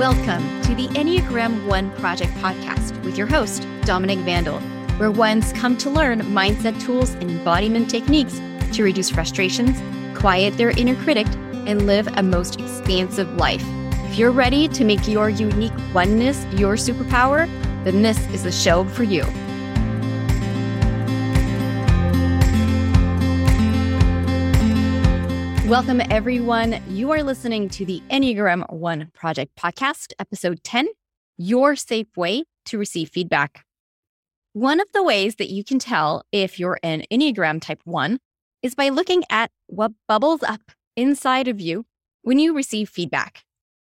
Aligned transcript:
Welcome 0.00 0.62
to 0.62 0.74
the 0.74 0.88
Enneagram 0.94 1.66
One 1.66 1.90
Project 1.96 2.32
podcast 2.36 2.98
with 3.04 3.18
your 3.18 3.26
host, 3.26 3.66
Dominique 3.82 4.20
Vandal, 4.20 4.58
where 4.96 5.10
ones 5.10 5.52
come 5.52 5.76
to 5.76 5.90
learn 5.90 6.22
mindset 6.22 6.80
tools 6.80 7.10
and 7.16 7.30
embodiment 7.30 7.90
techniques 7.90 8.40
to 8.72 8.82
reduce 8.82 9.10
frustrations, 9.10 9.78
quiet 10.18 10.56
their 10.56 10.70
inner 10.70 10.96
critic, 11.04 11.26
and 11.66 11.86
live 11.86 12.08
a 12.16 12.22
most 12.22 12.58
expansive 12.58 13.30
life. 13.34 13.62
If 14.06 14.16
you're 14.16 14.30
ready 14.30 14.68
to 14.68 14.84
make 14.84 15.06
your 15.06 15.28
unique 15.28 15.74
oneness 15.92 16.46
your 16.58 16.76
superpower, 16.76 17.46
then 17.84 18.00
this 18.00 18.26
is 18.30 18.44
the 18.44 18.52
show 18.52 18.84
for 18.84 19.02
you. 19.02 19.24
Welcome, 25.70 26.02
everyone. 26.10 26.82
You 26.88 27.12
are 27.12 27.22
listening 27.22 27.68
to 27.68 27.86
the 27.86 28.02
Enneagram 28.10 28.68
One 28.72 29.08
Project 29.14 29.54
podcast, 29.54 30.12
episode 30.18 30.64
10 30.64 30.88
Your 31.38 31.76
Safe 31.76 32.08
Way 32.16 32.42
to 32.64 32.76
Receive 32.76 33.08
Feedback. 33.08 33.64
One 34.52 34.80
of 34.80 34.88
the 34.92 35.04
ways 35.04 35.36
that 35.36 35.48
you 35.48 35.62
can 35.62 35.78
tell 35.78 36.24
if 36.32 36.58
you're 36.58 36.80
an 36.82 37.04
Enneagram 37.08 37.62
type 37.62 37.82
1 37.84 38.18
is 38.64 38.74
by 38.74 38.88
looking 38.88 39.22
at 39.30 39.52
what 39.68 39.92
bubbles 40.08 40.42
up 40.42 40.72
inside 40.96 41.46
of 41.46 41.60
you 41.60 41.86
when 42.22 42.40
you 42.40 42.52
receive 42.52 42.88
feedback. 42.88 43.44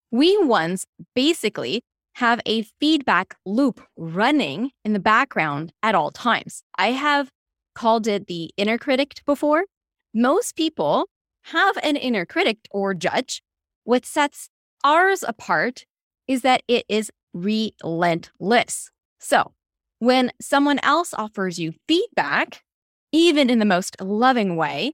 We 0.10 0.36
ones 0.44 0.88
basically 1.14 1.84
have 2.16 2.42
a 2.48 2.64
feedback 2.80 3.36
loop 3.46 3.84
running 3.96 4.72
in 4.84 4.94
the 4.94 5.00
background 5.00 5.74
at 5.84 5.94
all 5.94 6.10
times. 6.10 6.64
I 6.80 6.94
have 6.94 7.30
called 7.76 8.08
it 8.08 8.26
the 8.26 8.50
inner 8.58 8.80
critic 8.80 9.22
before. 9.28 9.66
Most 10.12 10.56
people 10.56 11.08
have 11.52 11.78
an 11.84 11.96
inner 11.96 12.26
critic 12.26 12.68
or 12.72 12.94
judge, 12.94 13.42
what 13.84 14.06
sets 14.06 14.50
ours 14.84 15.24
apart 15.28 15.86
is 16.28 16.42
that 16.42 16.62
it 16.68 16.86
is 16.90 17.12
relentless. 17.34 18.92
So, 19.20 19.54
when 20.00 20.32
someone 20.42 20.80
else 20.84 21.14
offers 21.14 21.58
you 21.58 21.74
feedback, 21.88 22.64
even 23.12 23.50
in 23.50 23.60
the 23.60 23.66
most 23.66 24.00
loving 24.02 24.56
way, 24.56 24.94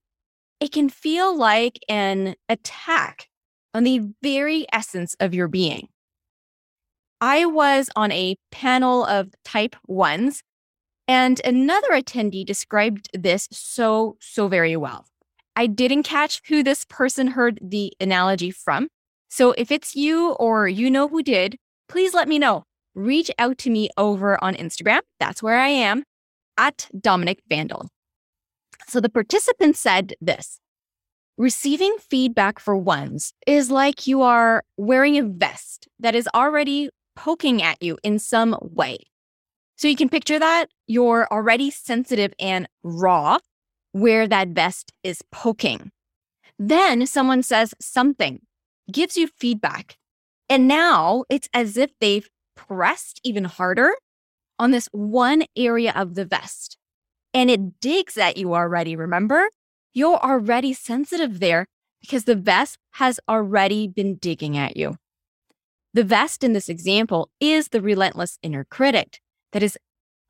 it 0.60 0.72
can 0.72 0.90
feel 0.90 1.36
like 1.36 1.80
an 1.90 2.36
attack 2.48 3.30
on 3.74 3.84
the 3.84 4.14
very 4.22 4.66
essence 4.72 5.16
of 5.20 5.34
your 5.34 5.48
being. 5.48 5.90
I 7.20 7.46
was 7.46 7.90
on 7.96 8.12
a 8.12 8.36
panel 8.52 9.06
of 9.06 9.34
type 9.44 9.76
ones, 9.88 10.44
and 11.08 11.42
another 11.44 11.90
attendee 11.90 12.46
described 12.46 13.10
this 13.14 13.50
so, 13.52 14.18
so 14.20 14.48
very 14.48 14.76
well. 14.76 15.06
I 15.56 15.68
didn't 15.68 16.04
catch 16.04 16.42
who 16.48 16.64
this 16.64 16.86
person 16.86 17.28
heard 17.28 17.60
the 17.62 17.94
analogy 18.00 18.52
from. 18.52 18.88
So 19.30 19.52
if 19.58 19.72
it's 19.72 19.96
you 19.96 20.32
or 20.34 20.68
you 20.68 20.90
know 20.90 21.08
who 21.08 21.24
did, 21.24 21.58
please 21.88 22.14
let 22.14 22.28
me 22.28 22.40
know. 22.40 22.64
Reach 22.96 23.32
out 23.40 23.58
to 23.60 23.70
me 23.70 23.90
over 23.98 24.42
on 24.44 24.56
Instagram. 24.56 25.02
That's 25.20 25.42
where 25.42 25.60
I 25.60 25.70
am 25.70 26.04
at 26.58 26.90
Dominique 27.00 27.42
Vandal. 27.50 27.88
So 28.88 29.00
the 29.00 29.10
participant 29.10 29.76
said 29.76 30.14
this 30.22 30.60
receiving 31.38 31.96
feedback 32.00 32.60
for 32.60 32.78
ones 32.78 33.34
is 33.48 33.72
like 33.72 34.06
you 34.06 34.22
are 34.22 34.64
wearing 34.78 35.18
a 35.18 35.24
vest 35.24 35.88
that 36.00 36.14
is 36.14 36.30
already 36.36 36.90
poking 37.16 37.62
at 37.64 37.82
you 37.82 37.98
in 38.04 38.20
some 38.20 38.56
way. 38.62 38.98
So 39.76 39.88
you 39.88 39.96
can 39.96 40.10
picture 40.10 40.38
that 40.38 40.68
you're 40.86 41.28
already 41.32 41.72
sensitive 41.72 42.34
and 42.40 42.68
raw 42.84 43.40
where 43.94 44.28
that 44.28 44.50
vest 44.50 44.92
is 45.04 45.22
poking. 45.32 45.92
Then 46.60 47.08
someone 47.08 47.42
says 47.42 47.74
something, 47.80 48.42
gives 48.92 49.16
you 49.16 49.28
feedback. 49.28 49.98
And 50.50 50.68
now 50.68 51.24
it's 51.30 51.48
as 51.54 51.78
if 51.78 51.92
they've 52.00 52.28
pressed 52.56 53.22
even 53.24 53.46
harder 53.46 53.94
on 54.60 54.72
this 54.72 54.90
one 54.92 55.46
area 55.56 55.94
of 55.96 56.16
the 56.16 56.26
vest. 56.26 56.78
And 57.34 57.50
it 57.50 57.80
digs 57.80 58.18
at 58.18 58.38
you 58.38 58.54
already, 58.54 58.96
remember? 58.96 59.48
You're 59.94 60.18
already 60.18 60.74
sensitive 60.74 61.40
there 61.40 61.66
because 62.02 62.26
the 62.26 62.36
vest 62.36 62.78
has 62.94 63.20
already 63.30 63.88
been 63.88 64.16
digging 64.16 64.58
at 64.58 64.76
you. 64.76 64.98
The 65.94 66.04
vest 66.04 66.44
in 66.44 66.54
this 66.54 66.70
example 66.70 67.30
is 67.40 67.70
the 67.70 67.82
relentless 67.82 68.38
inner 68.42 68.64
critic 68.64 69.20
that 69.52 69.64
is 69.64 69.78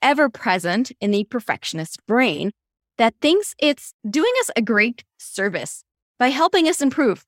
ever 0.01 0.29
present 0.29 0.91
in 0.99 1.11
the 1.11 1.23
perfectionist 1.23 2.05
brain 2.05 2.51
that 2.97 3.15
thinks 3.21 3.55
it's 3.59 3.93
doing 4.09 4.31
us 4.39 4.51
a 4.55 4.61
great 4.61 5.03
service 5.17 5.83
by 6.19 6.29
helping 6.29 6.67
us 6.67 6.81
improve 6.81 7.25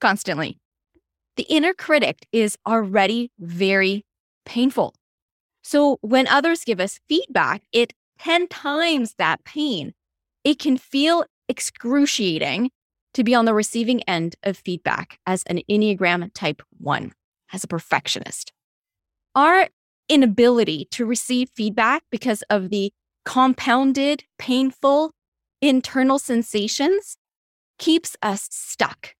constantly. 0.00 0.58
The 1.36 1.44
inner 1.44 1.72
critic 1.72 2.26
is 2.32 2.58
already 2.66 3.30
very 3.38 4.04
painful. 4.44 4.94
So 5.62 5.98
when 6.02 6.26
others 6.26 6.64
give 6.64 6.80
us 6.80 7.00
feedback, 7.08 7.62
it 7.72 7.94
10 8.18 8.48
times 8.48 9.14
that 9.18 9.44
pain. 9.44 9.94
It 10.44 10.58
can 10.58 10.76
feel 10.76 11.24
excruciating 11.48 12.70
to 13.14 13.24
be 13.24 13.34
on 13.34 13.44
the 13.44 13.54
receiving 13.54 14.02
end 14.02 14.36
of 14.42 14.56
feedback 14.56 15.18
as 15.26 15.42
an 15.44 15.60
Enneagram 15.70 16.30
type 16.34 16.62
one, 16.78 17.12
as 17.52 17.64
a 17.64 17.68
perfectionist. 17.68 18.52
Our 19.34 19.68
inability 20.08 20.88
to 20.92 21.06
receive 21.06 21.50
feedback 21.54 22.02
because 22.10 22.42
of 22.50 22.70
the 22.70 22.92
compounded, 23.24 24.24
painful 24.38 25.12
internal 25.60 26.18
sensations 26.18 27.16
keeps 27.78 28.16
us 28.22 28.48
stuck. 28.50 29.14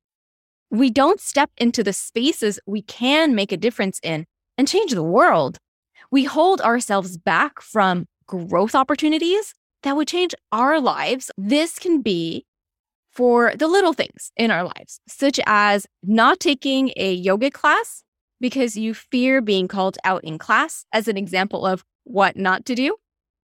We 0.71 0.91
don't 0.91 1.21
step 1.21 1.51
into 1.59 1.85
the 1.85 1.93
spaces 1.93 2.59
we 2.67 2.83
can 2.83 3.35
make 3.35 3.53
a 3.53 3.57
difference 3.57 4.01
in 4.03 4.27
and 4.59 4.67
change 4.67 4.93
the 4.93 5.03
world. 5.03 5.59
We 6.11 6.25
hold 6.25 6.61
ourselves 6.61 7.17
back 7.17 7.61
from 7.61 8.07
growth 8.27 8.75
opportunities 8.75 9.55
that 9.83 9.97
would 9.97 10.09
change 10.09 10.35
our 10.51 10.81
lives. 10.81 11.31
This 11.37 11.79
can 11.79 12.03
be 12.03 12.45
for 13.11 13.53
the 13.57 13.69
little 13.69 13.93
things 13.93 14.33
in 14.37 14.51
our 14.51 14.65
lives, 14.65 15.01
such 15.07 15.39
as 15.47 15.87
not 16.03 16.41
taking 16.41 16.93
a 16.97 17.13
yoga 17.13 17.51
class 17.51 18.03
because 18.41 18.77
you 18.77 18.95
fear 18.95 19.41
being 19.41 19.69
called 19.69 19.99
out 20.05 20.25
in 20.25 20.39
class, 20.39 20.85
as 20.93 21.07
an 21.07 21.17
example 21.17 21.65
of 21.67 21.85
what 22.05 22.37
not 22.37 22.65
to 22.67 22.75
do 22.75 22.97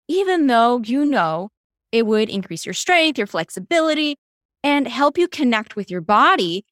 even 0.08 0.46
though 0.46 0.80
you 0.84 1.04
know 1.04 1.50
it 1.92 2.06
would 2.06 2.28
increase 2.28 2.66
your 2.66 2.74
strength, 2.74 3.18
your 3.18 3.26
flexibility, 3.26 4.16
and 4.62 4.88
help 4.88 5.18
you 5.18 5.28
connect 5.28 5.76
with 5.76 5.90
your 5.90 6.00
body, 6.00 6.64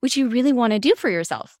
which 0.00 0.16
you 0.16 0.28
really 0.28 0.52
want 0.52 0.72
to 0.72 0.78
do 0.78 0.94
for 0.94 1.08
yourself. 1.08 1.56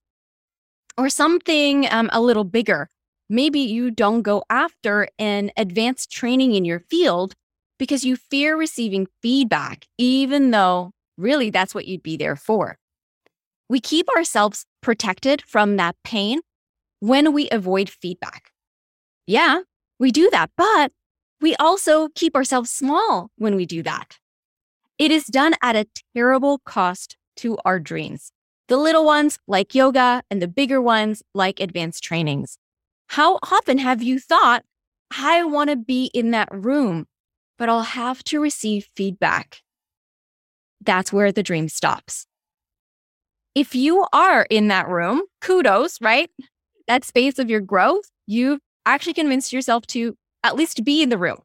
Or 0.98 1.08
something 1.08 1.90
um, 1.90 2.10
a 2.12 2.20
little 2.20 2.44
bigger. 2.44 2.88
Maybe 3.28 3.60
you 3.60 3.90
don't 3.90 4.22
go 4.22 4.42
after 4.50 5.08
an 5.18 5.52
advanced 5.56 6.10
training 6.10 6.54
in 6.54 6.64
your 6.64 6.80
field 6.80 7.34
because 7.78 8.04
you 8.04 8.16
fear 8.16 8.56
receiving 8.56 9.06
feedback, 9.22 9.86
even 9.96 10.50
though 10.50 10.90
really 11.16 11.50
that's 11.50 11.74
what 11.74 11.86
you'd 11.86 12.02
be 12.02 12.16
there 12.16 12.36
for. 12.36 12.76
We 13.68 13.80
keep 13.80 14.08
ourselves 14.10 14.66
protected 14.80 15.42
from 15.46 15.76
that 15.76 15.94
pain 16.02 16.40
when 16.98 17.32
we 17.32 17.48
avoid 17.50 17.88
feedback. 17.88 18.50
Yeah, 19.26 19.60
we 20.00 20.10
do 20.10 20.28
that, 20.30 20.50
but 20.56 20.90
we 21.40 21.56
also 21.56 22.08
keep 22.14 22.34
ourselves 22.34 22.70
small 22.70 23.30
when 23.36 23.56
we 23.56 23.66
do 23.66 23.82
that. 23.82 24.18
It 24.98 25.10
is 25.10 25.24
done 25.24 25.54
at 25.62 25.76
a 25.76 25.86
terrible 26.14 26.58
cost 26.58 27.16
to 27.36 27.56
our 27.64 27.80
dreams. 27.80 28.32
The 28.68 28.76
little 28.76 29.04
ones 29.04 29.38
like 29.46 29.74
yoga 29.74 30.22
and 30.30 30.40
the 30.40 30.48
bigger 30.48 30.80
ones 30.80 31.22
like 31.34 31.58
advanced 31.58 32.04
trainings. 32.04 32.58
How 33.08 33.38
often 33.50 33.78
have 33.78 34.02
you 34.02 34.20
thought, 34.20 34.62
I 35.10 35.42
want 35.44 35.70
to 35.70 35.76
be 35.76 36.10
in 36.14 36.30
that 36.30 36.48
room, 36.52 37.06
but 37.58 37.68
I'll 37.68 37.82
have 37.82 38.22
to 38.24 38.40
receive 38.40 38.88
feedback? 38.94 39.62
That's 40.80 41.12
where 41.12 41.32
the 41.32 41.42
dream 41.42 41.68
stops. 41.68 42.26
If 43.54 43.74
you 43.74 44.06
are 44.12 44.46
in 44.48 44.68
that 44.68 44.88
room, 44.88 45.22
kudos, 45.40 45.98
right? 46.00 46.30
That 46.86 47.04
space 47.04 47.38
of 47.38 47.50
your 47.50 47.60
growth, 47.60 48.04
you've 48.26 48.60
actually 48.86 49.14
convinced 49.14 49.52
yourself 49.52 49.86
to 49.88 50.16
at 50.42 50.56
least 50.56 50.84
be 50.84 51.02
in 51.02 51.08
the 51.08 51.18
room. 51.18 51.38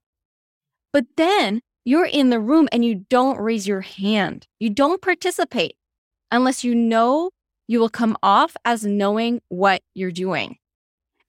But 0.94 1.06
then 1.18 1.62
you're 1.84 2.06
in 2.06 2.30
the 2.30 2.40
room 2.40 2.68
and 2.72 2.84
you 2.84 3.06
don't 3.10 3.40
raise 3.40 3.68
your 3.68 3.82
hand. 3.82 4.48
You 4.60 4.70
don't 4.70 5.02
participate 5.02 5.76
unless 6.32 6.64
you 6.64 6.74
know 6.74 7.32
you 7.68 7.80
will 7.80 7.90
come 7.90 8.18
off 8.24 8.56
as 8.66 8.86
knowing 8.86 9.42
what 9.50 9.82
you're 9.94 10.12
doing. 10.12 10.58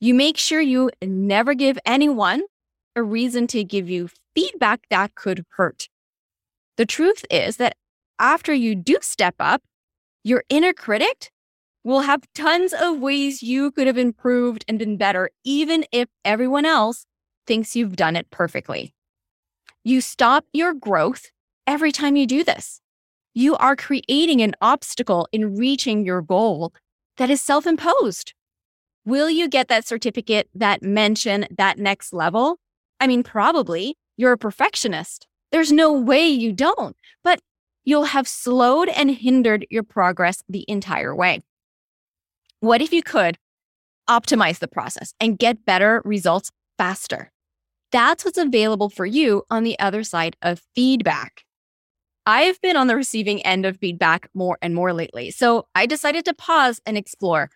You 0.01 0.15
make 0.15 0.37
sure 0.37 0.61
you 0.61 0.91
never 1.03 1.55
give 1.55 1.79
anyone 1.85 2.43
a 2.95 3.03
reason 3.03 3.47
to 3.49 3.65
give 3.65 3.89
you 3.89 4.09
feedback 4.35 4.87
that 4.91 5.15
could 5.15 5.45
hurt. 5.57 5.89
The 6.77 6.87
truth 6.87 7.25
is 7.31 7.57
that 7.57 7.77
after 8.19 8.53
you 8.53 8.75
do 8.75 8.99
step 9.01 9.35
up, 9.41 9.63
your 10.25 10.45
inner 10.49 10.73
critic 10.73 11.31
will 11.85 12.01
have 12.01 12.23
tons 12.35 12.73
of 12.73 12.99
ways 12.99 13.43
you 13.43 13.71
could 13.71 13.87
have 13.87 13.99
improved 13.99 14.65
and 14.67 14.79
been 14.79 14.97
better, 14.97 15.31
even 15.45 15.85
if 15.93 16.09
everyone 16.25 16.65
else 16.65 17.07
thinks 17.47 17.77
you've 17.77 17.97
done 17.97 18.17
it 18.17 18.31
perfectly. 18.31 18.93
You 19.85 20.01
stop 20.01 20.45
your 20.53 20.75
growth 20.75 21.31
every 21.67 21.93
time 21.93 22.17
you 22.17 22.27
do 22.27 22.43
this. 22.43 22.81
You 23.35 23.57
are 23.57 23.77
creating 23.77 24.41
an 24.41 24.55
obstacle 24.61 25.29
in 25.31 25.57
reaching 25.57 26.05
your 26.05 26.23
goal 26.23 26.73
that 27.19 27.31
is 27.31 27.43
self 27.43 27.67
imposed. 27.67 28.35
Will 29.05 29.31
you 29.31 29.49
get 29.49 29.69
that 29.69 29.87
certificate, 29.87 30.49
that 30.55 30.83
mention, 30.83 31.47
that 31.57 31.79
next 31.79 32.13
level? 32.13 32.59
I 32.99 33.07
mean, 33.07 33.23
probably. 33.23 33.97
You're 34.17 34.33
a 34.33 34.39
perfectionist. 34.39 35.27
There's 35.53 35.71
no 35.71 35.93
way 35.93 36.27
you 36.27 36.53
don't, 36.53 36.97
but 37.23 37.41
you'll 37.85 38.07
have 38.07 38.27
slowed 38.27 38.89
and 38.89 39.11
hindered 39.11 39.67
your 39.71 39.83
progress 39.83 40.43
the 40.49 40.65
entire 40.67 41.15
way. 41.15 41.43
What 42.61 42.81
if 42.81 42.93
you 42.93 43.03
could 43.03 43.39
optimize 44.09 44.59
the 44.59 44.69
process 44.69 45.13
and 45.21 45.39
get 45.39 45.65
better 45.65 46.03
results 46.05 46.51
faster? 46.79 47.31
That's 47.93 48.25
what's 48.25 48.39
available 48.39 48.91
for 48.91 49.07
you 49.07 49.45
on 49.51 49.65
the 49.65 49.79
other 49.79 50.03
side 50.03 50.37
of 50.43 50.63
feedback. 50.75 51.45
I've 52.27 52.61
been 52.61 52.77
on 52.77 52.89
the 52.89 52.97
receiving 52.97 53.45
end 53.47 53.65
of 53.65 53.79
feedback 53.79 54.29
more 54.35 54.59
and 54.61 54.75
more 54.75 54.93
lately. 54.93 55.31
So 55.31 55.69
I 55.75 55.87
decided 55.87 56.25
to 56.25 56.35
pause 56.35 56.81
and 56.85 56.99
explore 56.99 57.51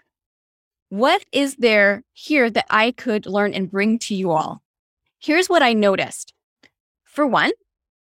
what 0.91 1.25
is 1.32 1.56
there 1.56 2.03
here 2.12 2.50
that 2.50 2.67
I 2.69 2.91
could 2.91 3.25
learn 3.25 3.55
and 3.55 3.71
bring 3.71 3.99
to 4.00 4.15
you 4.15 4.32
all? 4.32 4.62
Here's 5.21 5.49
what 5.49 5.62
I 5.62 5.73
noticed. 5.73 6.35
For 7.05 7.26
one, 7.26 7.53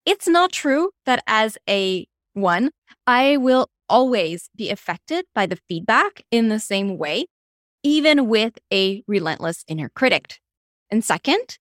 it's 0.07 0.27
not 0.27 0.53
true 0.53 0.91
that 1.05 1.23
as 1.27 1.59
a 1.69 2.07
one, 2.33 2.71
I 3.07 3.37
will 3.37 3.69
always 3.91 4.49
be 4.57 4.71
affected 4.71 5.27
by 5.35 5.45
the 5.45 5.59
feedback 5.69 6.23
in 6.31 6.49
the 6.49 6.59
same 6.59 6.97
way, 6.97 7.27
even 7.83 8.27
with 8.27 8.59
a 8.73 9.03
relentless 9.07 9.65
inner 9.69 9.91
critic. 9.91 10.41
And 10.91 11.05
second, 11.05 11.59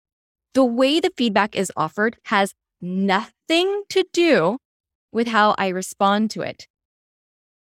the 0.53 0.65
way 0.65 0.99
the 0.99 1.11
feedback 1.15 1.55
is 1.55 1.71
offered 1.75 2.17
has 2.25 2.53
nothing 2.81 3.83
to 3.89 4.03
do 4.13 4.57
with 5.11 5.27
how 5.27 5.55
I 5.57 5.69
respond 5.69 6.31
to 6.31 6.41
it. 6.41 6.67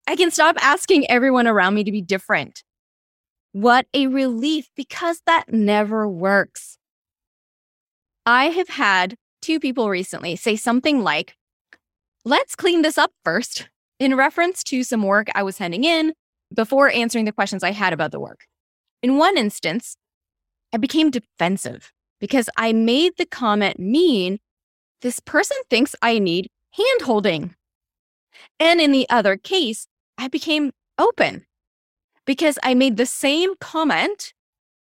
I 0.06 0.16
can 0.16 0.30
stop 0.30 0.56
asking 0.60 1.10
everyone 1.10 1.46
around 1.46 1.74
me 1.74 1.84
to 1.84 1.92
be 1.92 2.02
different. 2.02 2.64
What 3.52 3.86
a 3.94 4.06
relief 4.06 4.68
because 4.76 5.20
that 5.26 5.52
never 5.52 6.08
works. 6.08 6.78
I 8.26 8.46
have 8.46 8.68
had 8.68 9.16
two 9.42 9.58
people 9.58 9.88
recently 9.88 10.36
say 10.36 10.56
something 10.56 11.02
like, 11.02 11.34
let's 12.24 12.54
clean 12.54 12.82
this 12.82 12.98
up 12.98 13.12
first, 13.24 13.68
in 13.98 14.16
reference 14.16 14.62
to 14.64 14.82
some 14.82 15.02
work 15.02 15.28
I 15.34 15.42
was 15.42 15.58
handing 15.58 15.84
in 15.84 16.14
before 16.54 16.90
answering 16.90 17.24
the 17.24 17.32
questions 17.32 17.62
I 17.62 17.72
had 17.72 17.92
about 17.92 18.12
the 18.12 18.20
work. 18.20 18.46
In 19.02 19.16
one 19.16 19.36
instance, 19.36 19.96
I 20.72 20.76
became 20.76 21.10
defensive 21.10 21.92
because 22.20 22.48
I 22.56 22.72
made 22.72 23.16
the 23.16 23.26
comment 23.26 23.78
mean 23.78 24.38
this 25.02 25.20
person 25.20 25.56
thinks 25.68 25.96
I 26.02 26.18
need 26.18 26.50
hand 26.72 27.02
holding. 27.02 27.54
And 28.58 28.80
in 28.80 28.92
the 28.92 29.08
other 29.10 29.36
case, 29.36 29.86
I 30.18 30.28
became 30.28 30.72
open 30.98 31.46
because 32.26 32.58
I 32.62 32.74
made 32.74 32.96
the 32.96 33.06
same 33.06 33.54
comment 33.60 34.34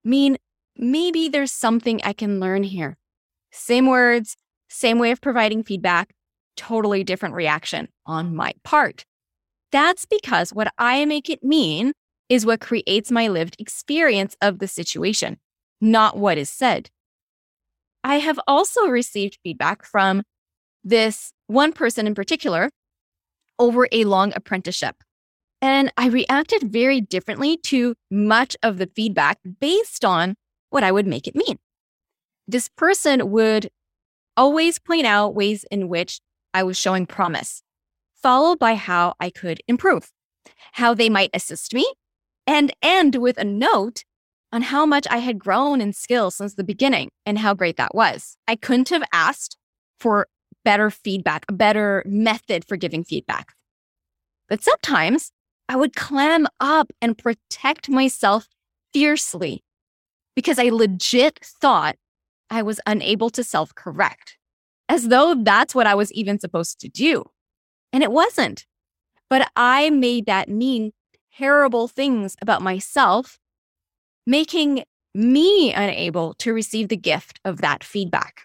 mean 0.04 0.38
maybe 0.76 1.28
there's 1.28 1.52
something 1.52 2.00
I 2.02 2.12
can 2.12 2.40
learn 2.40 2.62
here. 2.62 2.96
Same 3.52 3.86
words, 3.86 4.36
same 4.68 4.98
way 4.98 5.10
of 5.10 5.20
providing 5.20 5.62
feedback, 5.62 6.14
totally 6.56 7.04
different 7.04 7.34
reaction 7.34 7.88
on 8.06 8.34
my 8.34 8.54
part. 8.64 9.04
That's 9.70 10.06
because 10.06 10.52
what 10.52 10.72
I 10.78 11.04
make 11.04 11.28
it 11.28 11.44
mean 11.44 11.92
is 12.28 12.46
what 12.46 12.60
creates 12.60 13.10
my 13.10 13.28
lived 13.28 13.56
experience 13.58 14.36
of 14.40 14.58
the 14.58 14.68
situation, 14.68 15.38
not 15.80 16.16
what 16.16 16.38
is 16.38 16.50
said. 16.50 16.90
I 18.08 18.20
have 18.20 18.40
also 18.46 18.86
received 18.86 19.38
feedback 19.42 19.84
from 19.84 20.22
this 20.82 21.30
one 21.46 21.74
person 21.74 22.06
in 22.06 22.14
particular 22.14 22.70
over 23.58 23.86
a 23.92 24.04
long 24.04 24.32
apprenticeship. 24.34 24.96
And 25.60 25.92
I 25.94 26.08
reacted 26.08 26.72
very 26.72 27.02
differently 27.02 27.58
to 27.64 27.96
much 28.10 28.56
of 28.62 28.78
the 28.78 28.86
feedback 28.86 29.40
based 29.60 30.06
on 30.06 30.36
what 30.70 30.82
I 30.82 30.90
would 30.90 31.06
make 31.06 31.28
it 31.28 31.36
mean. 31.36 31.58
This 32.46 32.70
person 32.78 33.30
would 33.30 33.68
always 34.38 34.78
point 34.78 35.04
out 35.04 35.34
ways 35.34 35.66
in 35.70 35.90
which 35.90 36.20
I 36.54 36.62
was 36.62 36.78
showing 36.78 37.04
promise, 37.04 37.62
followed 38.14 38.58
by 38.58 38.76
how 38.76 39.16
I 39.20 39.28
could 39.28 39.60
improve, 39.68 40.12
how 40.72 40.94
they 40.94 41.10
might 41.10 41.30
assist 41.34 41.74
me, 41.74 41.84
and 42.46 42.72
end 42.80 43.16
with 43.16 43.36
a 43.36 43.44
note 43.44 44.04
on 44.52 44.62
how 44.62 44.86
much 44.86 45.06
I 45.10 45.18
had 45.18 45.38
grown 45.38 45.80
in 45.80 45.92
skills 45.92 46.36
since 46.36 46.54
the 46.54 46.64
beginning 46.64 47.10
and 47.26 47.38
how 47.38 47.54
great 47.54 47.76
that 47.76 47.94
was. 47.94 48.36
I 48.46 48.56
couldn't 48.56 48.88
have 48.88 49.02
asked 49.12 49.56
for 49.98 50.26
better 50.64 50.90
feedback, 50.90 51.44
a 51.48 51.52
better 51.52 52.02
method 52.06 52.64
for 52.66 52.76
giving 52.76 53.04
feedback. 53.04 53.54
But 54.48 54.62
sometimes 54.62 55.32
I 55.68 55.76
would 55.76 55.94
clam 55.94 56.46
up 56.60 56.90
and 57.02 57.18
protect 57.18 57.88
myself 57.88 58.48
fiercely 58.92 59.62
because 60.34 60.58
I 60.58 60.70
legit 60.70 61.38
thought 61.42 61.96
I 62.50 62.62
was 62.62 62.80
unable 62.86 63.28
to 63.30 63.44
self 63.44 63.74
correct, 63.74 64.38
as 64.88 65.08
though 65.08 65.34
that's 65.34 65.74
what 65.74 65.86
I 65.86 65.94
was 65.94 66.12
even 66.12 66.38
supposed 66.38 66.80
to 66.80 66.88
do. 66.88 67.24
And 67.92 68.02
it 68.02 68.12
wasn't. 68.12 68.66
But 69.28 69.50
I 69.56 69.90
made 69.90 70.26
that 70.26 70.48
mean 70.48 70.92
terrible 71.36 71.88
things 71.88 72.36
about 72.40 72.62
myself, 72.62 73.38
making 74.28 74.84
me 75.14 75.72
unable 75.72 76.34
to 76.34 76.52
receive 76.52 76.88
the 76.88 76.96
gift 76.96 77.40
of 77.46 77.62
that 77.62 77.82
feedback. 77.82 78.42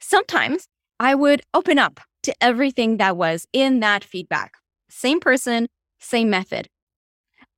Sometimes 0.00 0.68
I 1.00 1.14
would 1.14 1.40
open 1.54 1.78
up 1.78 2.00
to 2.24 2.34
everything 2.42 2.98
that 2.98 3.16
was 3.16 3.46
in 3.54 3.80
that 3.80 4.04
feedback. 4.04 4.52
Same 4.90 5.18
person, 5.18 5.68
same 5.98 6.28
method. 6.28 6.68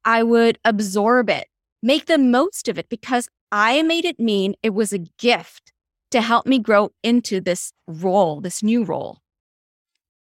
I 0.04 0.22
would 0.22 0.58
absorb 0.64 1.28
it, 1.28 1.48
make 1.82 2.06
the 2.06 2.18
most 2.18 2.68
of 2.68 2.78
it 2.78 2.88
because 2.88 3.28
I 3.50 3.82
made 3.82 4.04
it 4.04 4.20
mean 4.20 4.54
it 4.62 4.70
was 4.70 4.92
a 4.92 5.04
gift 5.18 5.72
to 6.12 6.20
help 6.20 6.46
me 6.46 6.60
grow 6.60 6.90
into 7.02 7.40
this 7.40 7.72
role, 7.88 8.40
this 8.40 8.62
new 8.62 8.84
role. 8.84 9.18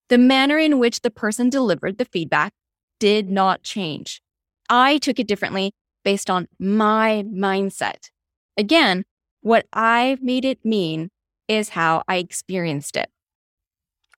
The 0.09 0.17
manner 0.17 0.57
in 0.57 0.79
which 0.79 1.03
the 1.03 1.11
person 1.11 1.51
delivered 1.51 1.99
the 1.99 2.07
feedback 2.07 2.55
did 2.99 3.29
not 3.29 3.63
change. 3.63 4.23
I 4.71 4.97
took 4.97 5.19
it 5.19 5.29
differently 5.29 5.73
based 6.05 6.31
on 6.31 6.49
my 6.59 7.25
mindset. 7.27 8.11
Again, 8.56 9.05
what 9.41 9.67
I 9.73 10.19
made 10.21 10.45
it 10.45 10.65
mean 10.65 11.11
is 11.49 11.71
how 11.71 12.03
I 12.09 12.17
experienced 12.17 12.97
it. 12.97 13.09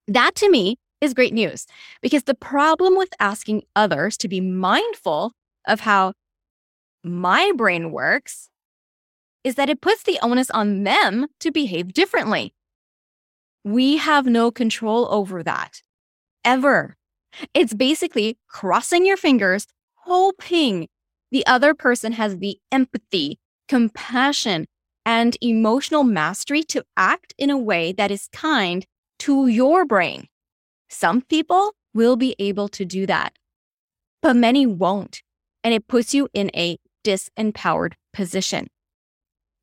That 0.09 0.35
to 0.37 0.51
me 0.51 0.77
is 1.01 1.15
great 1.15 1.33
news 1.33 1.67
because 2.03 2.25
the 2.25 2.35
problem 2.35 2.97
with 2.97 3.11
asking 3.21 3.63
others 3.77 4.17
to 4.19 4.29
be 4.29 4.41
mindful 4.41 5.33
of 5.67 5.81
how 5.81 6.15
my 7.05 7.53
brain 7.57 7.93
works 7.93 8.49
is 9.45 9.55
that 9.55 9.71
it 9.71 9.81
puts 9.81 10.03
the 10.03 10.19
onus 10.23 10.51
on 10.51 10.85
them 10.85 11.27
to 11.41 11.51
behave 11.51 11.95
differently. 11.95 12.53
We 13.65 13.97
have 13.99 14.27
no 14.27 14.51
control 14.51 15.07
over 15.11 15.43
that 15.43 15.83
ever. 16.45 16.97
It's 17.55 17.75
basically 17.75 18.39
crossing 18.49 19.07
your 19.07 19.17
fingers, 19.17 19.67
hoping 19.95 20.89
the 21.31 21.47
other 21.47 21.75
person 21.75 22.13
has 22.13 22.39
the 22.39 22.59
empathy, 22.73 23.39
compassion, 23.69 24.67
and 25.07 25.37
emotional 25.41 26.05
mastery 26.05 26.63
to 26.65 26.85
act 26.97 27.35
in 27.39 27.51
a 27.51 27.59
way 27.59 27.93
that 27.93 28.11
is 28.11 28.29
kind 28.33 28.87
to 29.21 29.47
your 29.47 29.85
brain. 29.85 30.29
Some 30.89 31.23
people 31.23 31.73
will 31.95 32.17
be 32.17 32.35
able 32.39 32.69
to 32.69 32.85
do 32.85 33.07
that, 33.07 33.33
but 34.23 34.37
many 34.37 34.67
won't. 34.67 35.23
And 35.63 35.75
it 35.75 35.89
puts 35.89 36.15
you 36.15 36.29
in 36.33 36.51
a 36.55 36.79
disempowered 37.05 37.95
position. 38.13 38.69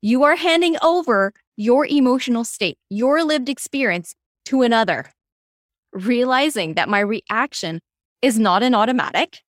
You 0.00 0.22
are 0.24 0.36
handing 0.36 0.76
over 0.82 1.32
your 1.56 1.86
emotional 1.86 2.44
state, 2.44 2.78
your 2.88 3.24
lived 3.24 3.48
experience 3.48 4.14
to 4.46 4.62
another, 4.62 5.10
realizing 5.92 6.74
that 6.74 6.88
my 6.88 7.00
reaction 7.00 7.80
is 8.22 8.38
not 8.38 8.62
an 8.62 8.74
automatic 8.74 9.40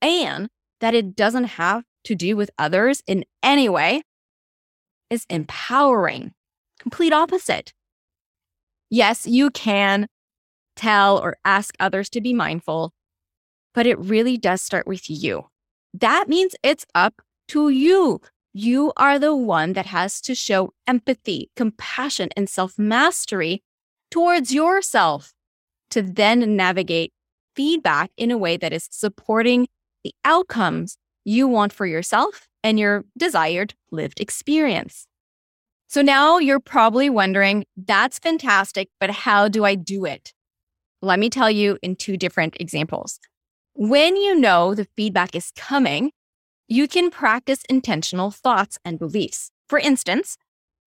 and 0.00 0.48
that 0.80 0.94
it 0.94 1.16
doesn't 1.16 1.44
have 1.44 1.84
to 2.04 2.14
do 2.14 2.36
with 2.36 2.50
others 2.58 3.02
in 3.06 3.24
any 3.42 3.68
way 3.68 4.02
is 5.10 5.26
empowering. 5.28 6.32
Complete 6.78 7.12
opposite. 7.12 7.72
Yes, 8.90 9.26
you 9.26 9.50
can 9.50 10.08
tell 10.76 11.18
or 11.18 11.36
ask 11.44 11.74
others 11.80 12.08
to 12.10 12.20
be 12.20 12.32
mindful, 12.32 12.92
but 13.74 13.86
it 13.86 13.98
really 13.98 14.36
does 14.36 14.62
start 14.62 14.86
with 14.86 15.10
you. 15.10 15.46
That 15.92 16.28
means 16.28 16.54
it's 16.62 16.86
up 16.94 17.20
to 17.48 17.68
you 17.68 18.20
you 18.58 18.92
are 18.96 19.18
the 19.20 19.36
one 19.36 19.74
that 19.74 19.86
has 19.86 20.20
to 20.22 20.34
show 20.34 20.72
empathy, 20.86 21.50
compassion, 21.54 22.30
and 22.36 22.48
self 22.48 22.76
mastery 22.76 23.62
towards 24.10 24.52
yourself 24.52 25.32
to 25.90 26.02
then 26.02 26.56
navigate 26.56 27.12
feedback 27.54 28.10
in 28.16 28.32
a 28.32 28.38
way 28.38 28.56
that 28.56 28.72
is 28.72 28.88
supporting 28.90 29.68
the 30.08 30.14
outcomes 30.24 30.96
you 31.24 31.46
want 31.46 31.70
for 31.70 31.84
yourself 31.84 32.48
and 32.64 32.78
your 32.78 33.04
desired 33.18 33.74
lived 33.90 34.20
experience. 34.20 35.06
So 35.86 36.00
now 36.00 36.38
you're 36.38 36.60
probably 36.60 37.10
wondering, 37.10 37.66
that's 37.76 38.18
fantastic, 38.18 38.88
but 38.98 39.10
how 39.10 39.48
do 39.48 39.66
I 39.66 39.74
do 39.74 40.06
it? 40.06 40.32
Let 41.02 41.18
me 41.18 41.28
tell 41.28 41.50
you 41.50 41.78
in 41.82 41.96
two 41.96 42.16
different 42.16 42.56
examples. 42.58 43.20
When 43.74 44.16
you 44.16 44.34
know 44.34 44.74
the 44.74 44.88
feedback 44.96 45.34
is 45.34 45.52
coming, 45.54 46.12
you 46.68 46.88
can 46.88 47.10
practice 47.10 47.62
intentional 47.68 48.30
thoughts 48.30 48.78
and 48.82 48.98
beliefs. 48.98 49.50
For 49.68 49.78
instance, 49.78 50.38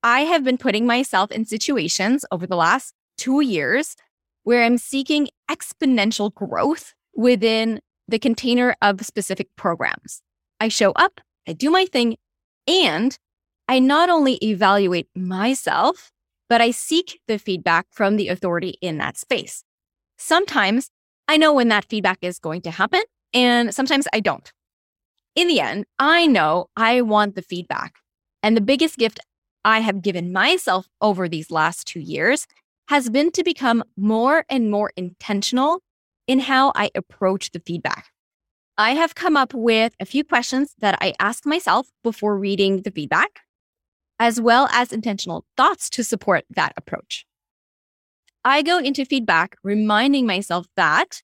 I 0.02 0.22
have 0.22 0.44
been 0.44 0.58
putting 0.58 0.88
myself 0.88 1.32
in 1.32 1.46
situations 1.46 2.26
over 2.32 2.48
the 2.48 2.56
last 2.56 2.96
two 3.18 3.42
years 3.42 3.96
where 4.44 4.64
I'm 4.64 4.80
seeking 4.80 5.30
exponential 5.50 6.34
growth 6.34 6.94
within 7.16 7.82
the 8.12 8.20
container 8.20 8.76
of 8.82 9.06
specific 9.06 9.48
programs. 9.56 10.22
I 10.60 10.68
show 10.68 10.92
up, 10.92 11.22
I 11.48 11.54
do 11.54 11.72
my 11.72 11.86
thing, 11.86 12.18
and 12.68 13.18
I 13.68 13.80
not 13.80 14.10
only 14.10 14.36
evaluate 14.44 15.08
myself, 15.16 16.12
but 16.50 16.62
I 16.62 16.72
seek 16.72 17.20
the 17.28 17.40
feedback 17.40 17.88
from 17.92 18.18
the 18.18 18.28
authority 18.28 18.76
in 18.82 18.98
that 18.98 19.18
space. 19.18 19.64
Sometimes 20.18 20.92
I 21.28 21.38
know 21.38 21.54
when 21.54 21.70
that 21.70 21.86
feedback 21.86 22.20
is 22.22 22.40
going 22.40 22.62
to 22.64 22.72
happen, 22.72 23.02
and 23.34 23.74
sometimes 23.74 24.08
I 24.14 24.20
don't. 24.20 24.52
In 25.36 25.48
the 25.48 25.62
end, 25.62 25.86
I 25.98 26.28
know 26.28 26.68
I 26.76 27.02
want 27.02 27.36
the 27.36 27.42
feedback. 27.42 27.96
And 28.44 28.58
the 28.58 28.62
biggest 28.62 28.98
gift 28.98 29.20
I 29.64 29.80
have 29.80 30.02
given 30.02 30.34
myself 30.34 30.88
over 31.00 31.30
these 31.30 31.52
last 31.52 31.88
two 31.88 32.02
years 32.02 32.48
has 32.90 33.10
been 33.10 33.32
to 33.32 33.44
become 33.44 33.84
more 33.96 34.44
and 34.50 34.70
more 34.70 34.92
intentional 34.98 35.82
in 36.28 36.40
how 36.40 36.72
I 36.76 36.90
approach 36.96 37.52
the 37.52 37.60
feedback. 37.60 38.08
I 38.78 38.92
have 38.92 39.16
come 39.16 39.38
up 39.38 39.54
with 39.54 39.94
a 40.00 40.06
few 40.06 40.24
questions 40.24 40.76
that 40.80 40.98
I 41.02 41.14
ask 41.20 41.46
myself 41.46 41.90
before 42.04 42.38
reading 42.38 42.82
the 42.82 42.92
feedback, 42.92 43.42
as 44.20 44.40
well 44.40 44.68
as 44.72 44.92
intentional 44.92 45.46
thoughts 45.58 45.90
to 45.92 46.04
support 46.04 46.46
that 46.50 46.74
approach. 46.78 47.26
I 48.44 48.64
go 48.64 48.80
into 48.80 49.06
feedback 49.06 49.56
reminding 49.64 50.26
myself 50.26 50.68
that 50.76 51.22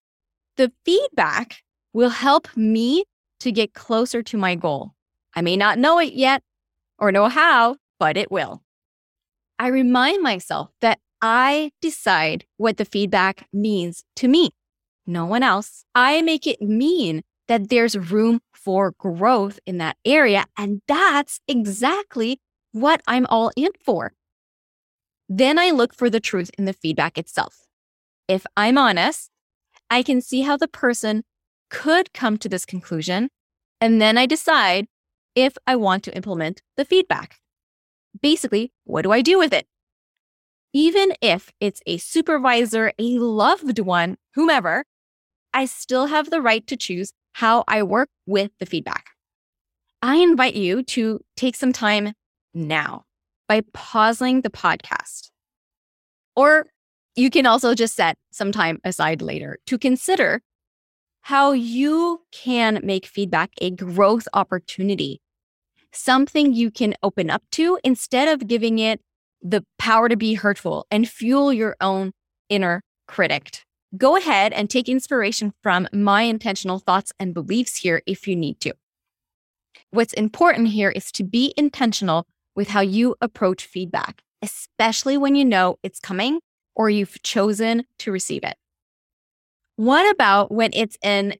the 0.55 0.71
feedback 0.85 1.63
will 1.93 2.09
help 2.09 2.55
me 2.55 3.05
to 3.39 3.51
get 3.51 3.73
closer 3.73 4.21
to 4.23 4.37
my 4.37 4.55
goal. 4.55 4.91
I 5.35 5.41
may 5.41 5.57
not 5.57 5.79
know 5.79 5.99
it 5.99 6.13
yet 6.13 6.43
or 6.99 7.11
know 7.11 7.27
how, 7.27 7.77
but 7.99 8.17
it 8.17 8.31
will. 8.31 8.63
I 9.59 9.67
remind 9.67 10.21
myself 10.21 10.69
that 10.81 10.99
I 11.21 11.71
decide 11.81 12.45
what 12.57 12.77
the 12.77 12.85
feedback 12.85 13.47
means 13.51 14.03
to 14.17 14.27
me, 14.27 14.51
no 15.07 15.25
one 15.25 15.43
else. 15.43 15.85
I 15.95 16.21
make 16.21 16.45
it 16.45 16.61
mean 16.61 17.23
that 17.47 17.69
there's 17.69 17.97
room 17.97 18.41
for 18.53 18.91
growth 18.91 19.59
in 19.65 19.77
that 19.77 19.97
area. 20.05 20.45
And 20.57 20.81
that's 20.87 21.39
exactly 21.47 22.39
what 22.73 23.01
I'm 23.07 23.25
all 23.27 23.51
in 23.55 23.71
for. 23.83 24.13
Then 25.29 25.57
I 25.57 25.71
look 25.71 25.93
for 25.93 26.09
the 26.09 26.19
truth 26.19 26.51
in 26.57 26.65
the 26.65 26.73
feedback 26.73 27.17
itself. 27.17 27.61
If 28.27 28.45
I'm 28.55 28.77
honest, 28.77 29.29
I 29.89 30.03
can 30.03 30.21
see 30.21 30.41
how 30.41 30.57
the 30.57 30.67
person 30.67 31.23
could 31.69 32.13
come 32.13 32.37
to 32.37 32.49
this 32.49 32.65
conclusion. 32.65 33.29
And 33.79 34.01
then 34.01 34.17
I 34.17 34.25
decide 34.25 34.87
if 35.35 35.57
I 35.65 35.75
want 35.75 36.03
to 36.03 36.15
implement 36.15 36.61
the 36.75 36.85
feedback. 36.85 37.39
Basically, 38.21 38.71
what 38.83 39.03
do 39.03 39.11
I 39.11 39.21
do 39.21 39.37
with 39.37 39.53
it? 39.53 39.67
even 40.77 41.11
if 41.21 41.51
it's 41.59 41.81
a 41.87 41.97
supervisor, 41.97 42.91
a 42.99 43.17
loved 43.17 43.79
one, 43.79 44.15
whomever, 44.35 44.83
I 45.57 45.65
still 45.65 46.05
have 46.05 46.29
the 46.29 46.39
right 46.39 46.65
to 46.67 46.77
choose 46.77 47.13
how 47.33 47.63
I 47.67 47.81
work 47.81 48.09
with 48.27 48.51
the 48.59 48.67
feedback. 48.67 49.07
I 50.03 50.17
invite 50.17 50.53
you 50.53 50.83
to 50.83 51.19
take 51.35 51.55
some 51.55 51.73
time 51.73 52.13
now 52.53 53.05
by 53.47 53.61
pausing 53.73 54.41
the 54.41 54.51
podcast. 54.51 55.31
Or 56.35 56.67
you 57.15 57.31
can 57.31 57.47
also 57.47 57.73
just 57.73 57.95
set 57.95 58.19
some 58.29 58.51
time 58.51 58.79
aside 58.83 59.23
later 59.23 59.57
to 59.65 59.79
consider 59.79 60.43
how 61.21 61.53
you 61.53 62.21
can 62.31 62.79
make 62.83 63.07
feedback 63.07 63.49
a 63.59 63.71
growth 63.71 64.27
opportunity, 64.35 65.21
something 65.91 66.53
you 66.53 66.69
can 66.69 66.93
open 67.01 67.31
up 67.31 67.41
to 67.53 67.79
instead 67.83 68.27
of 68.27 68.47
giving 68.47 68.77
it 68.77 69.01
the 69.41 69.65
power 69.79 70.07
to 70.07 70.15
be 70.15 70.35
hurtful 70.35 70.85
and 70.91 71.09
fuel 71.09 71.51
your 71.51 71.75
own 71.81 72.11
inner 72.47 72.83
critic. 73.07 73.63
Go 73.95 74.17
ahead 74.17 74.51
and 74.51 74.69
take 74.69 74.89
inspiration 74.89 75.53
from 75.63 75.87
my 75.93 76.23
intentional 76.23 76.79
thoughts 76.79 77.13
and 77.19 77.33
beliefs 77.33 77.77
here 77.77 78.01
if 78.05 78.27
you 78.27 78.35
need 78.35 78.59
to. 78.61 78.73
What's 79.91 80.13
important 80.13 80.69
here 80.69 80.89
is 80.89 81.11
to 81.13 81.23
be 81.23 81.53
intentional 81.55 82.25
with 82.53 82.67
how 82.67 82.81
you 82.81 83.15
approach 83.21 83.65
feedback, 83.65 84.23
especially 84.41 85.17
when 85.17 85.35
you 85.35 85.45
know 85.45 85.77
it's 85.83 86.01
coming 86.01 86.39
or 86.75 86.89
you've 86.89 87.21
chosen 87.23 87.85
to 87.99 88.11
receive 88.11 88.43
it. 88.43 88.57
What 89.77 90.11
about 90.11 90.51
when 90.51 90.71
it's 90.73 90.97
an 91.01 91.35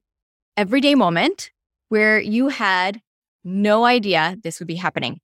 everyday 0.56 0.94
moment 0.94 1.50
where 1.90 2.18
you 2.18 2.48
had 2.48 3.02
no 3.44 3.84
idea 3.84 4.38
this 4.42 4.58
would 4.58 4.68
be 4.68 4.76
happening? 4.76 5.20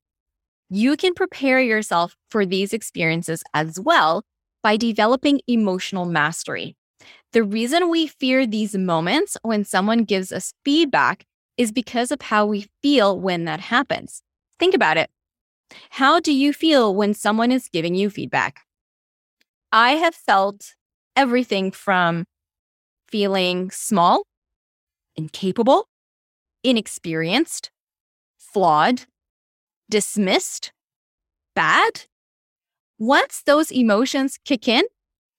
You 0.68 0.96
can 0.96 1.14
prepare 1.14 1.60
yourself 1.60 2.16
for 2.28 2.44
these 2.44 2.72
experiences 2.72 3.42
as 3.54 3.80
well 3.80 4.24
by 4.62 4.76
developing 4.76 5.40
emotional 5.46 6.04
mastery. 6.04 6.76
The 7.32 7.42
reason 7.42 7.90
we 7.90 8.06
fear 8.06 8.46
these 8.46 8.76
moments 8.76 9.36
when 9.42 9.64
someone 9.64 10.04
gives 10.04 10.32
us 10.32 10.54
feedback 10.64 11.24
is 11.56 11.72
because 11.72 12.10
of 12.10 12.22
how 12.22 12.46
we 12.46 12.66
feel 12.82 13.18
when 13.18 13.44
that 13.44 13.60
happens. 13.60 14.22
Think 14.58 14.74
about 14.74 14.96
it. 14.96 15.10
How 15.90 16.20
do 16.20 16.32
you 16.32 16.52
feel 16.52 16.94
when 16.94 17.14
someone 17.14 17.50
is 17.50 17.68
giving 17.68 17.94
you 17.94 18.10
feedback? 18.10 18.60
I 19.72 19.92
have 19.92 20.14
felt 20.14 20.74
everything 21.16 21.70
from 21.72 22.24
feeling 23.08 23.70
small, 23.70 24.24
incapable, 25.16 25.88
inexperienced, 26.62 27.70
flawed, 28.38 29.02
dismissed, 29.90 30.72
bad, 31.54 32.06
once 32.98 33.42
those 33.44 33.70
emotions 33.70 34.38
kick 34.44 34.68
in, 34.68 34.84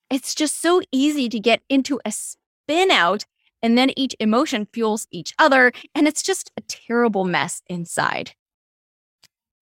it's 0.10 0.36
just 0.36 0.62
so 0.62 0.82
easy 0.92 1.30
to 1.30 1.40
get 1.40 1.62
into 1.70 2.00
a 2.06 2.12
spin 2.12 2.92
out. 2.92 3.26
And 3.62 3.78
then 3.78 3.92
each 3.98 4.16
emotion 4.20 4.68
fuels 4.72 5.08
each 5.12 5.34
other. 5.40 5.72
And 5.96 6.08
it's 6.08 6.22
just 6.22 6.52
a 6.58 6.62
terrible 6.62 7.26
mess 7.26 7.62
inside. 7.68 8.32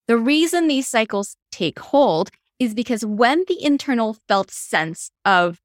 The 0.08 0.18
reason 0.18 0.68
these 0.68 0.88
cycles 0.88 1.38
take 1.52 1.80
hold 1.80 2.30
is 2.60 2.74
because 2.74 3.06
when 3.06 3.46
the 3.48 3.64
internal 3.64 4.18
felt 4.28 4.52
sense 4.52 5.12
of, 5.24 5.62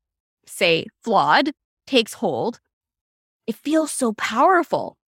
say, 0.46 0.86
flawed 1.02 1.50
takes 1.86 2.14
hold, 2.14 2.60
it 3.46 3.56
feels 3.56 3.90
so 3.90 4.12
powerful 4.12 4.98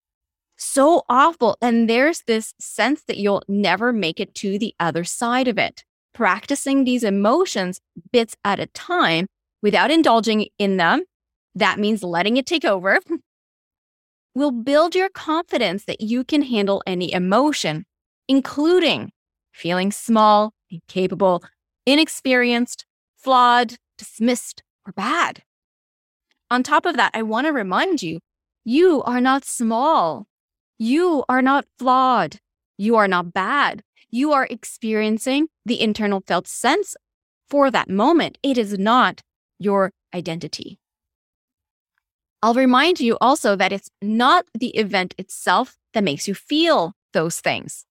so 0.60 1.02
awful. 1.08 1.56
And 1.60 1.88
there's 1.88 2.22
this 2.26 2.54
sense 2.60 3.02
that 3.04 3.16
you'll 3.16 3.42
never 3.48 3.92
make 3.92 4.20
it 4.20 4.34
to 4.36 4.58
the 4.58 4.74
other 4.78 5.04
side 5.04 5.48
of 5.48 5.58
it. 5.58 5.84
Practicing 6.12 6.84
these 6.84 7.02
emotions 7.02 7.80
bits 8.12 8.36
at 8.44 8.60
a 8.60 8.66
time 8.66 9.26
without 9.62 9.90
indulging 9.90 10.48
in 10.58 10.76
them, 10.76 11.04
that 11.54 11.78
means 11.78 12.02
letting 12.02 12.36
it 12.36 12.46
take 12.46 12.64
over, 12.64 12.98
will 14.34 14.52
build 14.52 14.94
your 14.94 15.08
confidence 15.08 15.84
that 15.84 16.00
you 16.00 16.24
can 16.24 16.42
handle 16.42 16.82
any 16.86 17.12
emotion, 17.12 17.84
including 18.28 19.10
feeling 19.52 19.90
small, 19.90 20.52
incapable, 20.70 21.42
inexperienced, 21.84 22.86
flawed, 23.16 23.76
dismissed, 23.98 24.62
or 24.86 24.92
bad. 24.92 25.42
On 26.50 26.62
top 26.62 26.86
of 26.86 26.96
that, 26.96 27.10
I 27.14 27.22
want 27.22 27.46
to 27.46 27.52
remind 27.52 28.02
you 28.02 28.20
you 28.64 29.02
are 29.02 29.20
not 29.20 29.44
small. 29.44 30.26
You 30.78 31.24
are 31.28 31.42
not 31.42 31.66
flawed. 31.78 32.38
You 32.78 32.96
are 32.96 33.08
not 33.08 33.32
bad. 33.32 33.82
You 34.10 34.32
are 34.32 34.46
experiencing 34.50 35.48
the 35.64 35.80
internal 35.80 36.22
felt 36.26 36.48
sense 36.48 36.96
for 37.48 37.70
that 37.70 37.90
moment. 37.90 38.38
It 38.42 38.58
is 38.58 38.78
not 38.78 39.22
your 39.60 39.92
identity. 40.12 40.80
I'll 42.42 42.54
remind 42.54 42.98
you 42.98 43.16
also 43.20 43.54
that 43.54 43.70
it's 43.70 43.90
not 44.02 44.46
the 44.52 44.70
event 44.76 45.14
itself 45.18 45.76
that 45.94 46.02
makes 46.02 46.26
you 46.26 46.34
feel 46.34 46.94
those 47.12 47.38
things. 47.38 47.86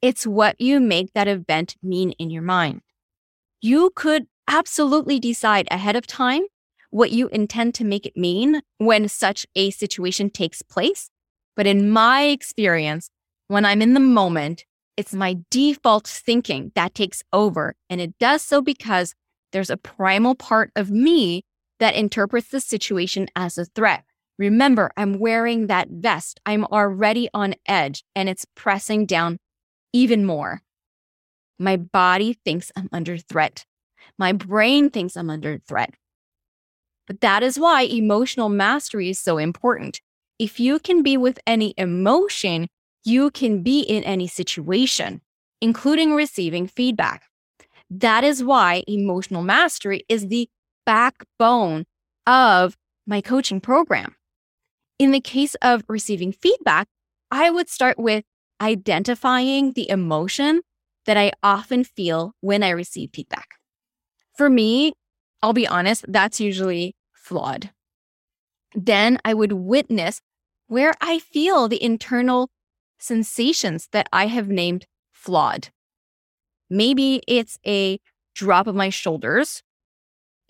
It's 0.00 0.26
what 0.26 0.58
you 0.58 0.80
make 0.80 1.12
that 1.12 1.28
event 1.28 1.76
mean 1.82 2.12
in 2.12 2.30
your 2.30 2.42
mind. 2.42 2.80
You 3.60 3.90
could 3.94 4.26
absolutely 4.48 5.20
decide 5.20 5.68
ahead 5.70 5.96
of 5.96 6.06
time 6.06 6.44
what 6.90 7.10
you 7.10 7.28
intend 7.28 7.74
to 7.74 7.84
make 7.84 8.06
it 8.06 8.16
mean 8.16 8.62
when 8.78 9.08
such 9.08 9.46
a 9.54 9.70
situation 9.70 10.30
takes 10.30 10.62
place 10.62 11.10
but 11.56 11.66
in 11.66 11.90
my 11.90 12.22
experience, 12.22 13.10
when 13.48 13.64
I'm 13.64 13.82
in 13.82 13.94
the 13.94 14.00
moment, 14.00 14.64
it's 14.96 15.14
my 15.14 15.38
default 15.50 16.06
thinking 16.06 16.72
that 16.74 16.94
takes 16.94 17.22
over. 17.32 17.74
And 17.88 18.00
it 18.00 18.18
does 18.18 18.42
so 18.42 18.60
because 18.60 19.14
there's 19.54 19.70
a 19.70 19.76
primal 19.76 20.34
part 20.34 20.72
of 20.74 20.90
me 20.90 21.44
that 21.78 21.94
interprets 21.94 22.48
the 22.48 22.60
situation 22.60 23.28
as 23.36 23.56
a 23.56 23.64
threat. 23.64 24.04
Remember, 24.36 24.90
I'm 24.96 25.20
wearing 25.20 25.68
that 25.68 25.88
vest. 25.88 26.40
I'm 26.44 26.64
already 26.64 27.28
on 27.32 27.54
edge 27.66 28.02
and 28.16 28.28
it's 28.28 28.44
pressing 28.56 29.06
down 29.06 29.38
even 29.92 30.24
more. 30.26 30.62
My 31.56 31.76
body 31.76 32.36
thinks 32.44 32.72
I'm 32.76 32.88
under 32.92 33.16
threat. 33.16 33.64
My 34.18 34.32
brain 34.32 34.90
thinks 34.90 35.16
I'm 35.16 35.30
under 35.30 35.58
threat. 35.58 35.94
But 37.06 37.20
that 37.20 37.44
is 37.44 37.56
why 37.56 37.82
emotional 37.82 38.48
mastery 38.48 39.10
is 39.10 39.20
so 39.20 39.38
important 39.38 40.00
if 40.36 40.58
you 40.58 40.80
can 40.80 41.04
be 41.04 41.16
with 41.16 41.38
any 41.46 41.74
emotion, 41.78 42.66
you 43.04 43.30
can 43.30 43.62
be 43.62 43.82
in 43.82 44.02
any 44.02 44.26
situation, 44.26 45.20
including 45.60 46.12
receiving 46.12 46.66
feedback. 46.66 47.22
That 47.90 48.24
is 48.24 48.42
why 48.42 48.82
emotional 48.86 49.42
mastery 49.42 50.04
is 50.08 50.28
the 50.28 50.48
backbone 50.86 51.84
of 52.26 52.76
my 53.06 53.20
coaching 53.20 53.60
program. 53.60 54.16
In 54.98 55.10
the 55.10 55.20
case 55.20 55.54
of 55.56 55.84
receiving 55.88 56.32
feedback, 56.32 56.86
I 57.30 57.50
would 57.50 57.68
start 57.68 57.98
with 57.98 58.24
identifying 58.60 59.72
the 59.72 59.88
emotion 59.90 60.62
that 61.06 61.16
I 61.16 61.32
often 61.42 61.84
feel 61.84 62.32
when 62.40 62.62
I 62.62 62.70
receive 62.70 63.10
feedback. 63.12 63.48
For 64.36 64.48
me, 64.48 64.94
I'll 65.42 65.52
be 65.52 65.68
honest, 65.68 66.04
that's 66.08 66.40
usually 66.40 66.94
flawed. 67.12 67.70
Then 68.74 69.18
I 69.24 69.34
would 69.34 69.52
witness 69.52 70.20
where 70.66 70.94
I 71.00 71.18
feel 71.18 71.68
the 71.68 71.82
internal 71.82 72.50
sensations 72.98 73.88
that 73.92 74.08
I 74.12 74.26
have 74.26 74.48
named 74.48 74.86
flawed. 75.12 75.68
Maybe 76.70 77.22
it's 77.28 77.58
a 77.66 77.98
drop 78.34 78.66
of 78.66 78.74
my 78.74 78.90
shoulders, 78.90 79.62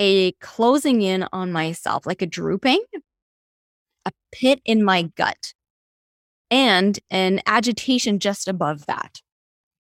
a 0.01 0.33
closing 0.33 1.03
in 1.03 1.27
on 1.33 1.53
myself, 1.53 2.07
like 2.07 2.23
a 2.23 2.27
drooping, 2.27 2.83
a 4.05 4.13
pit 4.33 4.61
in 4.65 4.83
my 4.83 5.11
gut, 5.17 5.55
and 6.51 6.99
an 7.11 7.41
agitation 7.47 8.19
just 8.19 8.49
above 8.49 8.87
that. 8.87 9.21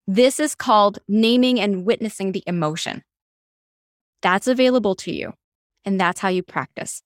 This 0.06 0.40
is 0.40 0.54
called 0.54 0.98
naming 1.06 1.60
and 1.60 1.84
witnessing 1.84 2.32
the 2.32 2.42
emotion. 2.46 3.02
That's 4.20 4.48
available 4.48 4.94
to 4.96 5.12
you, 5.12 5.34
and 5.84 6.00
that's 6.00 6.20
how 6.20 6.28
you 6.28 6.42
practice. 6.42 7.02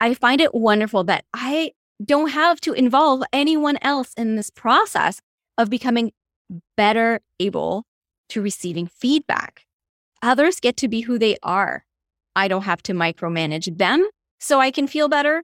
I 0.00 0.14
find 0.14 0.40
it 0.40 0.54
wonderful 0.54 1.04
that 1.04 1.24
I 1.32 1.72
don't 2.04 2.30
have 2.30 2.60
to 2.62 2.72
involve 2.72 3.22
anyone 3.32 3.78
else 3.80 4.12
in 4.16 4.36
this 4.36 4.50
process 4.50 5.20
of 5.56 5.70
becoming 5.70 6.12
better 6.76 7.20
able 7.40 7.84
to 8.30 8.42
receiving 8.42 8.86
feedback. 8.86 9.62
Others 10.22 10.60
get 10.60 10.76
to 10.78 10.88
be 10.88 11.02
who 11.02 11.18
they 11.18 11.36
are. 11.42 11.84
I 12.34 12.48
don't 12.48 12.62
have 12.62 12.82
to 12.84 12.92
micromanage 12.92 13.78
them 13.78 14.08
so 14.38 14.60
I 14.60 14.70
can 14.70 14.86
feel 14.86 15.08
better. 15.08 15.42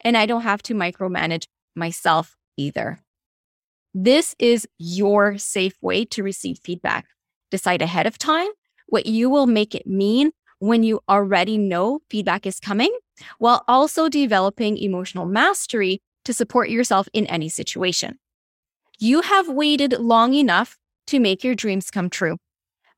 And 0.00 0.16
I 0.16 0.26
don't 0.26 0.42
have 0.42 0.62
to 0.64 0.74
micromanage 0.74 1.44
myself 1.76 2.36
either. 2.56 2.98
This 3.92 4.34
is 4.38 4.66
your 4.78 5.38
safe 5.38 5.76
way 5.80 6.04
to 6.06 6.22
receive 6.22 6.58
feedback. 6.58 7.06
Decide 7.50 7.82
ahead 7.82 8.06
of 8.06 8.18
time 8.18 8.48
what 8.86 9.06
you 9.06 9.30
will 9.30 9.46
make 9.46 9.74
it 9.74 9.86
mean 9.86 10.32
when 10.58 10.82
you 10.82 11.00
already 11.08 11.58
know 11.58 12.00
feedback 12.08 12.46
is 12.46 12.58
coming, 12.58 12.96
while 13.38 13.64
also 13.68 14.08
developing 14.08 14.78
emotional 14.78 15.26
mastery 15.26 16.00
to 16.24 16.32
support 16.32 16.70
yourself 16.70 17.08
in 17.12 17.26
any 17.26 17.48
situation. 17.48 18.18
You 18.98 19.22
have 19.22 19.48
waited 19.48 19.92
long 19.92 20.34
enough 20.34 20.78
to 21.06 21.20
make 21.20 21.44
your 21.44 21.54
dreams 21.54 21.90
come 21.90 22.10
true. 22.10 22.36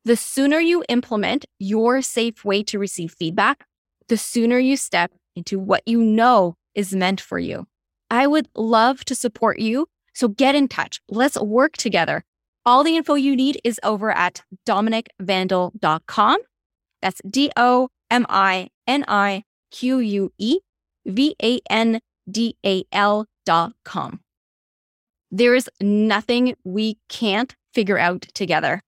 The 0.05 0.17
sooner 0.17 0.61
you 0.61 0.85
implement 0.89 1.47
your 1.59 2.01
safe 2.03 2.45
way 2.45 2.63
to 2.65 2.79
receive 2.79 3.13
feedback, 3.13 3.67
the 4.09 4.17
sooner 4.17 4.59
you 4.59 4.77
step 4.77 5.13
into 5.35 5.59
what 5.59 5.83
you 5.87 6.03
know 6.03 6.55
is 6.75 6.95
meant 6.95 7.21
for 7.21 7.39
you. 7.39 7.67
I 8.11 8.27
would 8.27 8.49
love 8.55 9.05
to 9.07 9.15
support 9.15 9.59
you. 9.59 9.89
So 10.15 10.29
get 10.29 10.55
in 10.55 10.69
touch. 10.69 11.01
Let's 11.09 11.39
work 11.41 11.77
together. 11.77 12.25
All 12.65 12.85
the 12.85 12.97
info 12.97 13.15
you 13.15 13.37
need 13.37 13.61
is 13.65 13.81
over 13.83 14.11
at 14.11 14.43
dominiquevandal.com. 14.67 16.39
That's 17.03 17.21
D 17.29 17.51
O 17.57 17.89
M 18.11 18.27
I 18.29 18.69
N 18.87 19.05
I 19.09 19.45
Q 19.71 19.99
U 19.99 20.33
E 20.39 20.59
V 21.05 21.37
A 21.43 21.61
N 21.69 22.01
D 22.31 22.57
A 22.65 22.85
L.com. 22.93 24.21
There 25.31 25.55
is 25.55 25.69
nothing 25.81 26.55
we 26.65 26.99
can't 27.09 27.55
figure 27.77 27.99
out 27.99 28.23
together. 28.33 28.81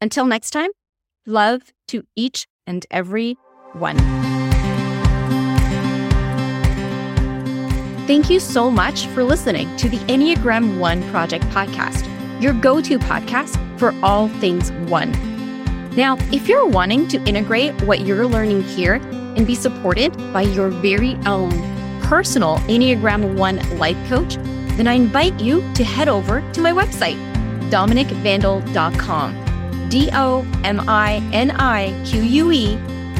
Until 0.00 0.26
next 0.26 0.50
time, 0.50 0.70
love 1.24 1.72
to 1.86 2.02
each 2.16 2.48
and 2.66 2.84
every 2.90 3.36
one. 3.74 3.96
Thank 8.08 8.28
you 8.28 8.40
so 8.40 8.72
much 8.72 9.06
for 9.06 9.22
listening 9.22 9.74
to 9.76 9.88
the 9.88 9.98
Enneagram 10.12 10.80
One 10.80 11.08
Project 11.10 11.44
podcast, 11.44 12.02
your 12.42 12.52
go 12.54 12.80
to 12.80 12.98
podcast 12.98 13.54
for 13.78 13.94
all 14.02 14.28
things 14.40 14.72
one. 14.90 15.12
Now, 15.92 16.16
if 16.32 16.48
you're 16.48 16.66
wanting 16.66 17.06
to 17.08 17.22
integrate 17.24 17.80
what 17.82 18.00
you're 18.00 18.26
learning 18.26 18.64
here 18.64 18.94
and 19.36 19.46
be 19.46 19.54
supported 19.54 20.12
by 20.32 20.42
your 20.42 20.70
very 20.70 21.14
own 21.24 21.52
personal 22.02 22.56
Enneagram 22.66 23.38
One 23.38 23.58
life 23.78 23.96
coach, 24.08 24.34
then 24.76 24.88
I 24.88 24.94
invite 24.94 25.38
you 25.40 25.62
to 25.74 25.84
head 25.84 26.08
over 26.08 26.42
to 26.52 26.60
my 26.60 26.72
website, 26.72 27.33
dominiquevandal.com. 27.70 29.88
D 29.88 30.10
O 30.12 30.44
M 30.64 30.80
I 30.88 31.22
N 31.32 31.50
I 31.52 32.04
Q 32.04 32.22
U 32.22 32.52
E 32.52 32.76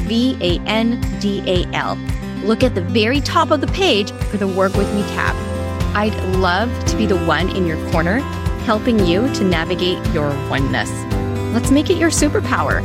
V 0.07 0.37
A 0.41 0.59
N 0.67 1.01
D 1.21 1.43
A 1.47 1.65
L 1.75 1.97
look 2.45 2.63
at 2.63 2.75
the 2.75 2.83
very 2.83 3.21
top 3.21 3.51
of 3.51 3.61
the 3.61 3.67
page 3.69 4.13
for 4.13 4.37
the 4.37 4.47
Work 4.47 4.75
With 4.75 4.93
Me 4.95 5.03
tab. 5.15 5.35
I'd 5.97 6.15
love 6.37 6.71
to 6.87 6.97
be 6.97 7.07
the 7.07 7.19
one 7.25 7.55
in 7.57 7.67
your 7.67 7.79
corner, 7.91 8.19
helping 8.65 9.07
you 9.07 9.33
to 9.35 9.45
navigate 9.45 10.05
your 10.13 10.29
oneness. 10.49 10.91
Let's 11.55 11.71
make 11.71 11.89
it 11.89 11.97
your 11.97 12.11
superpower 12.11 12.83